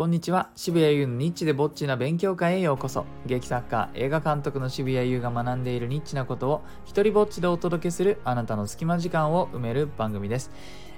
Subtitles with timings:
[0.00, 0.48] こんにちは。
[0.56, 3.04] 渋谷優のニッチでぼっちな勉強会へようこそ。
[3.26, 10.52] 劇作家映画監督の渋谷優が学んでいるニッチなことを一人ぼっちでお届けするあなたの隙間時間を埋める番組です、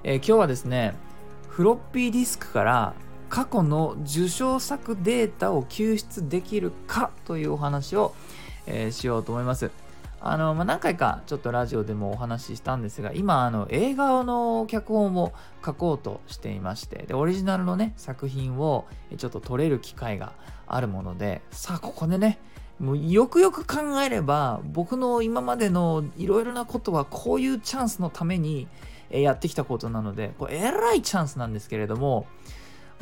[0.05, 0.95] えー、今日はですね
[1.49, 2.95] フロッピーディスクから
[3.29, 8.15] 過去の受賞作データを救出できるかというお話を、
[8.69, 9.73] えー、しようと思います。
[10.25, 15.33] あの、まあ、何回かちょっとラジオでもお話ししたんですが、今、あの、映画の脚本を
[15.65, 18.87] 書こうとしていまして、で、オリジナルのね、作品を
[19.19, 20.33] ちょっと撮れる機会が
[20.69, 22.39] あるもので、さあ、ここでね、
[22.79, 28.69] もうよくよく考えれば、僕の今までのいろいろなことはこういうチャンスのために
[29.11, 32.27] やってきたことなので、これ、えらいチャンスなんですけれども、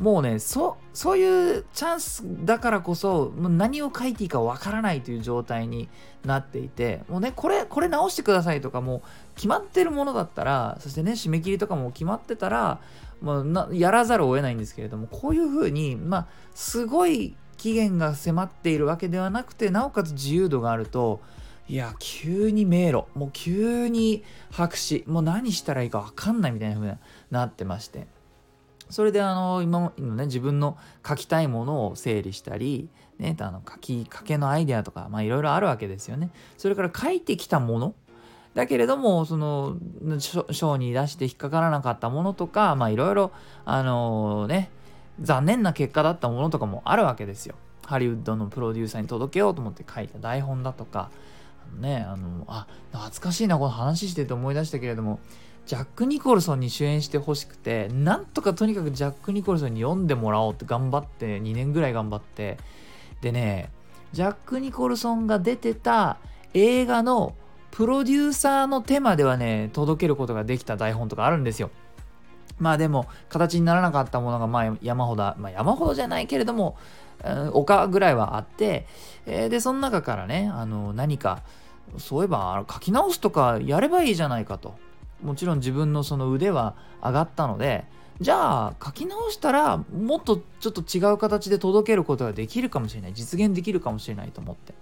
[0.00, 5.88] もうねそそういうチャンスだからこそもう何を書いていいかわからないという状態に
[6.24, 9.02] なっていてもうねこれこれ直してくださいとかもう
[9.34, 12.80] 決まってるものだったらそしてね締め切りとかも決まってたら
[13.20, 21.20] もうやらざるを得ないんですけれどもこういうふうにまあすごい期限が迫っているわけではなくてなおかつ自由度があると
[21.68, 26.96] いや急に迷路もう急に白紙もう何したらいいか分かんないみたいな風に
[27.30, 28.06] なってまして。
[28.90, 32.88] それであの今のね自分の書きたいものを整理したり、
[33.18, 36.30] ね、あの書きかけのアイデアとかいろいろあるわけですよね。
[36.58, 37.94] それから書いてきたもの
[38.54, 39.76] だけれどもその
[40.50, 43.30] 賞に出して引っかからなかったものとかいろいろ
[43.64, 44.70] あのね
[45.20, 47.54] 残念な結果だったものとかもあるわけですよ。
[47.86, 51.10] ハリウッドのプロデューサーに届けようと思って書いた台本だとか
[51.78, 55.18] ねあのあ懐かしいなこの話してて思い出したけれども
[55.66, 62.58] ジャック・ニコルソンに主演してほしくてなんとかとにかくジャック・ニコルソンに読んでもらおうって頑張って2年ぐらい頑張って。
[63.20, 63.70] でね
[64.12, 66.18] ジャック・ニコルソンが出てた
[66.54, 67.34] 映画の
[67.70, 71.70] プロデューサーの手まではね届けることができた台本とかあるんですよ。
[72.58, 76.76] まあでも形にならなかったものがまあ山ほど、まあ、山ほどじゃないけれども、
[77.52, 78.86] 丘ぐらいはあって、
[79.26, 81.42] えー、でその中からねあの何か
[81.98, 84.74] そういえば書き直すとかやればいいじゃないかと。
[85.22, 87.84] もちろん自分のその腕は上がったので
[88.20, 93.14] じゃあ書き直したらもっとちょっと違う形で届けることができるかもしれない。
[93.14, 94.74] 実現できるかもしれないと思って。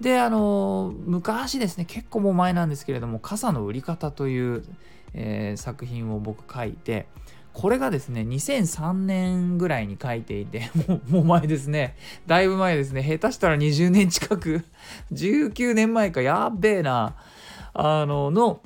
[0.00, 4.64] であの昔ですね結構もう前なんですけれども「傘の売り方」という、
[5.12, 7.06] えー、作品を僕書いて
[7.52, 11.96] これがですね2003年ぐらいに書いていて もうもう前ですね。
[12.26, 13.02] だいぶ前ですね。
[13.02, 14.64] 下手したら20年近く。
[15.12, 16.22] 19年前か。
[16.22, 17.16] やっべえな。
[17.74, 18.60] あのの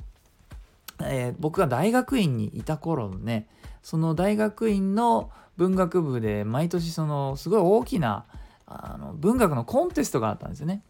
[1.01, 3.47] えー、僕が大学院にいた頃のね
[3.83, 8.25] その大学院の文学部で毎年そのすごい大きな
[8.67, 10.81] あの文学のコンテストがあったんですよね。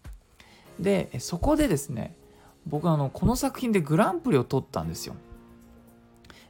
[0.80, 2.16] でそこでですね
[2.66, 5.16] 僕あのこの作品でグランプリを取ったんですよ。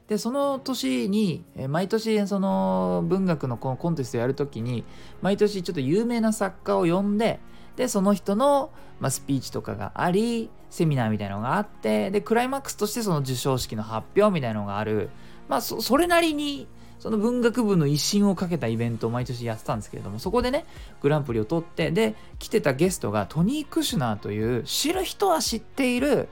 [0.08, 4.84] でその年に毎年その文学のこのコンテストやる時に
[5.20, 7.40] 毎年ちょっと有名な作家を呼んで
[7.76, 8.70] でその人の、
[9.00, 15.10] まあ、スピーチとかがありセミナーみたいなのがあってでクライマックスとしてその授賞式の発表みたいなのがある
[15.48, 16.66] まあそれなりに
[16.98, 20.64] その文学部の威信をかけたイベントを毎年やってたんですけれどもそこでね
[21.02, 26.28] グランプリを取ってで来てたゲストがトニー・クシュナーという知る人は知っている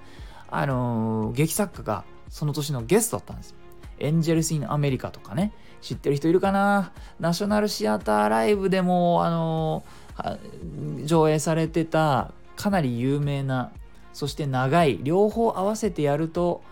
[0.50, 3.56] あのー、劇作家がその年のゲストだったんですよ。
[3.98, 6.92] エンジェルス・イン・アメリカとかね知ってる人いるかな？
[7.20, 10.03] ナショナルシアターライブでもあのー、
[11.04, 13.72] 上映されてたかなり有名な
[14.12, 16.62] そして長い両方合わせてやると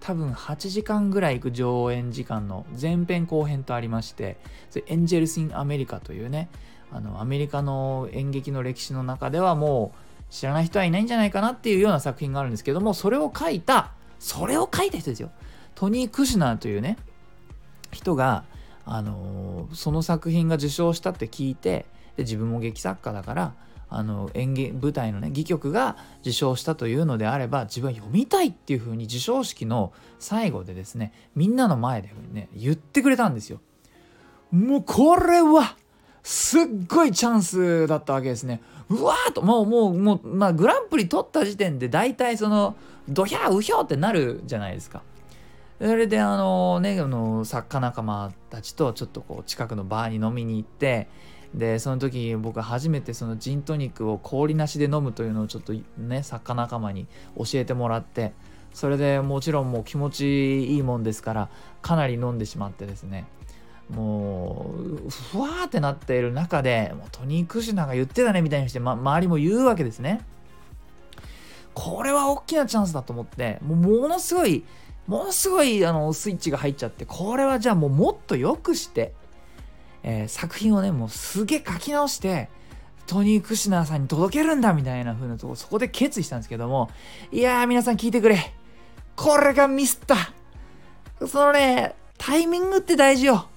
[0.00, 4.36] 多分8時間ぐらいいく上演時間の前編後編とありまして
[4.86, 6.48] エンジェルス・イン・アメリカというね
[6.92, 15.30] あのアメリカの演劇の歴史の中ではもう知らない人はいないんじゃないかなっていうような作品があるんですけどもそれを書いたそれを書いた人ですよ。
[15.74, 16.96] トニー・クシュナーというね
[17.92, 18.44] 人が、
[18.84, 21.86] あのー、その作品が受賞したって聞いて
[22.16, 23.54] で自分も劇作家だから
[23.94, 33.60] あの演芸舞台のね戯曲が受賞したというのであれば自分は読みたいっていう風に授賞式の最後でですねみんなの前でね言ってくれたんですよ。
[34.50, 35.76] もうこれは
[36.22, 38.62] すっごいチャンスだったわけですね。
[38.88, 42.76] うわーともうもうもうまあグランプリ取った時点で大体その
[43.08, 45.02] ドヒャーウヒョーってなるじゃないですか。
[45.78, 51.08] それであのねあの作家仲間たちとちょっとこう近くのバーに飲みに行って
[51.54, 57.06] でその時僕初めてそのジントニックを氷なしで飲むというのをちょっとね作家仲間に
[57.36, 58.32] 教えてもらって
[58.72, 61.48] それでもちろんもう気持ちいいもんですから
[61.82, 63.26] かなり飲んでしまってですね。
[63.90, 64.74] も
[65.06, 70.24] うふわーってなっている中でもうトニー・クシュナが言ってたねみたいにして、ま、周りも言うわけですね。
[71.74, 74.64] これは大きなチャンスだと思ってもうものすごい
[75.06, 79.12] ものすごいあのスイッチが入っちゃってこれはじゃあもうもっと良くして
[80.02, 82.48] えー、作品をねもうすげえ書き直して
[83.06, 86.90] トニー・クシナーさんに届けるんだみたいな風なとこそこで決意したんですけども
[87.30, 88.52] いやー皆さん聞いてくれ。
[89.14, 90.16] これがミスった。
[91.26, 93.48] そのねタイミングって大事よ。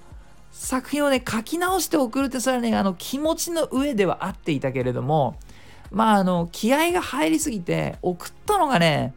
[0.50, 5.36] 作品をね書き直して送るってそれはねあの気持ちの上ではあっていたけれども
[5.90, 9.14] まああの気合が入りすぎて送ったのがね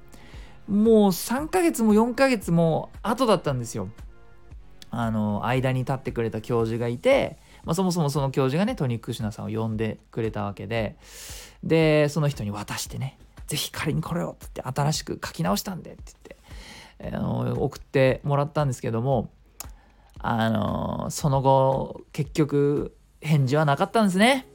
[0.68, 3.90] もう3ヶ月も4ヶ月も後だったんですよ。
[4.92, 10.98] あの間に立ってくれた教授がいて、まあ、そもそもその教授がねトニック・シュナさんを呼んでくれたわけで
[11.64, 16.14] でその人に渡してね是非仮にこれをってって新しく書き直したんでって
[17.00, 19.30] 言ってあの送ってもらったんですけども
[20.20, 24.48] あのその後結局返事はなかったんですね。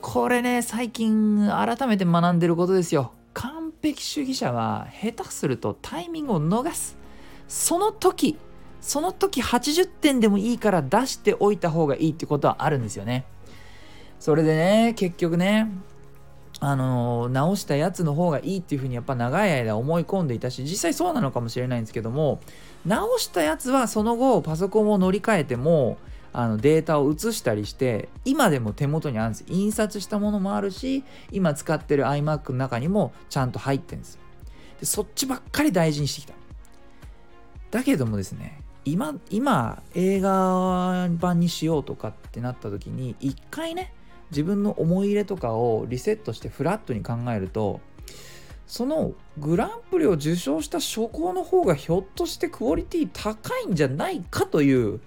[0.00, 3.12] これね最近改めて学んでることですよ。
[3.34, 6.96] 完璧主義者は下手するとタイミングを逃す。
[7.48, 8.38] その時
[8.82, 13.24] その時80点でもいいから出しておいた方がいいってことはあるんですよね。
[14.18, 15.70] それでね、結局ね、
[16.60, 22.40] あの直したやつの方がいいっていうふうにやっぱ長い間思い込んでいたし、実際そうなのかもしれないんですけども、
[22.84, 25.96] 直したやつはその後パソコンを乗り換えても、
[26.32, 29.44] あのデータを移したりして今でも手元にあるんです。
[29.48, 34.18] 印刷したものもあるし今使ってる iMac の中にもちゃんと入ってるんです。
[34.80, 36.34] でそっちばっかり大事にしてきた。
[37.70, 43.92] だけどもですね今今映画版にしようとかってなった時に一回ね
[44.30, 47.80] 自分の思い入れとかをリセットしてフラットに考えると
[48.66, 55.00] そのグランプリを受賞した初行の方がひょっとしてクオリティ高いんじゃないかという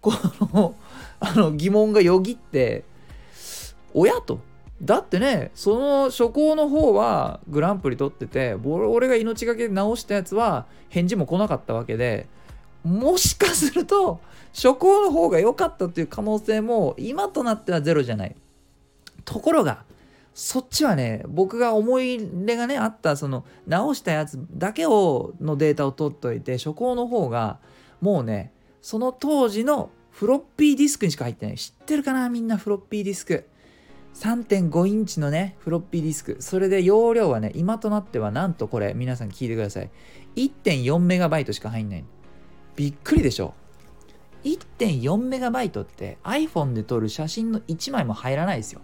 [0.00, 0.12] こ
[0.52, 0.74] の
[1.20, 2.84] あの疑問がよぎって
[3.94, 4.40] 親と。
[4.80, 12.28] だってねその初行の方はグランプリ取ってて俺が命がけで直したやつは返事も来なかったわけで
[12.84, 14.20] もしかすると
[14.54, 18.36] 初行の方が良かったという可能性も今となってはゼロじゃない。
[19.24, 19.84] ところが
[20.32, 27.58] そっちはね僕が思い入れがねあったその直したやつだけをのデータを取っといて初行の方が
[28.00, 31.56] もうねその当時のフロッピーディスクにしか入ってない。
[31.56, 32.28] 知ってるかな？
[32.28, 33.48] みんなフロッピーディスク。
[34.14, 36.36] 3.5インチのねフロッピーディスク。
[36.40, 39.90] それで容量はね今となってはなんとこれ皆さん聞いてください。
[40.36, 42.04] 1.4メガバイトしか入んない。
[42.78, 43.54] びっくりでしょ。
[44.44, 48.80] 1.4メガバイトって iPhone で撮る写真の1枚も入らないですよ。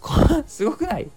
[0.00, 1.08] こ れすごくない？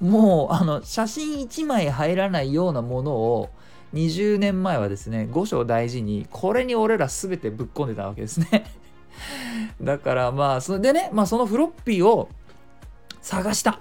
[0.00, 3.50] もうあの写真1枚入らないようなものを
[3.92, 8.64] 20年前はですね5章大事にこれに俺ら全てぶっ込んでたわけですね。
[9.82, 12.28] だからまあそれでね、まあ、そのフロッピーを
[13.20, 13.80] 探した。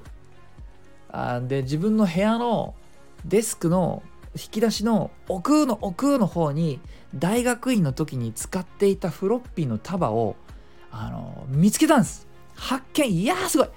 [1.12, 2.74] あで自分の部屋の
[3.24, 4.02] デスクの
[4.36, 6.80] 引き出しの奥の奥の方に
[7.16, 10.36] 大学院の時に使っていたフロッピーの束を
[10.92, 12.28] あの見つけたんです。
[12.56, 13.12] 発見。
[13.12, 13.70] いやーすごい。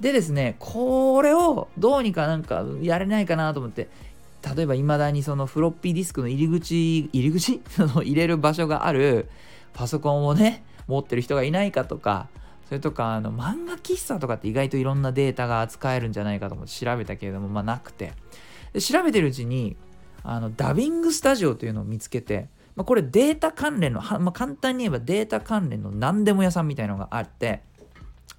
[0.00, 3.88] でですねこれをどうにかなんかやれないかなと思って。
[4.56, 7.60] 例えばいまだにそのフロッピーディスクの入り口入り口？
[8.02, 9.28] 入れる場所がある。
[9.72, 12.28] パソコンをね持ってる人がいないかとか。
[12.66, 18.14] それとかあの漫画喫茶とかって意外といろんなデータが扱えるんじゃないかと思って調べたけれどもまあなくて。
[18.72, 19.76] で調べてるうちに
[20.22, 27.62] あのダビングスタジオというのを見つけて、まあ、これデータ関連の、まあ、簡単に言えばデータ関連の何でも屋さんみたいのがあって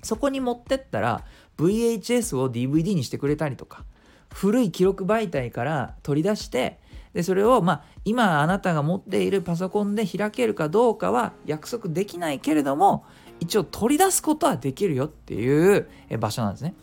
[0.02, 1.24] そこに持ってったら
[1.58, 3.86] VHS を DVD にしてくれたりとか
[4.34, 6.80] 古い記録媒体から取り出して
[7.14, 13.06] でそれをまあ今あなたが持っているパソコンで開けるかどうかは約束できないけれども
[13.40, 15.88] 一応取り出すことはできるよっていう
[16.20, 16.74] 場所なんですね。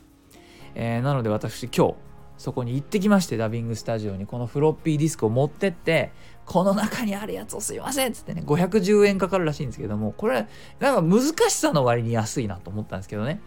[0.74, 1.94] えー、なので私今日
[2.40, 6.10] そこに行ってきましてダビングスタジオにこのフロッピーディスクを持ってって
[6.46, 11.20] この中にあるやつをすいませんっつってね510円かかるらしいんですけどもこれなんか難
[11.50, 13.42] しさの割に安いなと思ったんですけどね。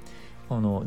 [0.47, 0.85] この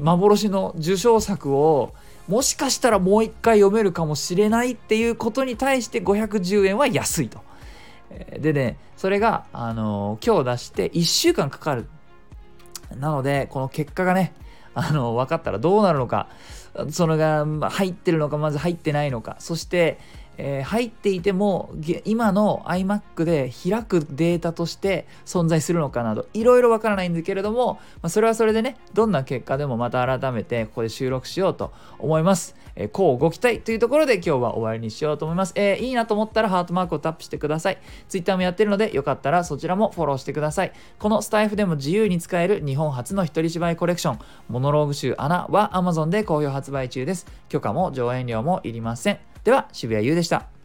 [0.00, 1.94] 幻の受賞作を
[2.26, 7.38] もしかしたらもう一回読めるかもしれないっていうことに対して510円は安いと。
[8.40, 11.88] でねそれが、あの今日出して1週間かかる。
[12.96, 14.34] なのでこの結果がね
[14.74, 16.28] あの分かったらどうなるのか。
[16.90, 19.36] そのが入ってるのかまず入ってないのか。
[19.38, 19.98] そして、
[20.38, 21.70] えー、入っていても
[22.04, 32.56] 今の iMac で開くデータとして存在するのかなどいろいろわからないんだけれども、まあ、それはそれでねどんな結果でもまた改めてここで収録しようと思います。
[32.76, 35.52] えー、こうご期待というところで今日は終わりにしようと思います。
[35.56, 37.78] えー、いいなと思ったらハートマークをタップしてください。
[38.08, 40.72] Twitter もやってるのでよかったらそちらもフォローしてください。
[40.98, 44.18] このスタイフでも自由に使える日本初の一人芝居コレクション
[44.48, 47.26] モノローグ集アナは Amazon で好評発売中です。
[47.48, 49.18] 許可も上演料もいりません。
[49.48, 50.57] では渋谷優でした。